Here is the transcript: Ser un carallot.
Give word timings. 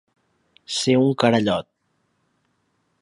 Ser 0.77 0.95
un 1.01 1.13
carallot. 1.25 1.69